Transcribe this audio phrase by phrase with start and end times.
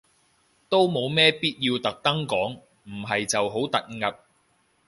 [0.67, 4.21] 都冇咩必要特登講，唔係就好突兀